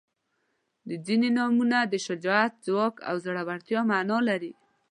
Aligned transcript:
•ځینې 1.05 1.29
نومونه 1.37 1.77
د 1.87 1.93
شجاعت، 2.05 2.53
ځواک 2.65 2.95
او 3.09 3.15
زړورتیا 3.23 3.79
معنا 3.91 4.17
لري. 4.29 4.53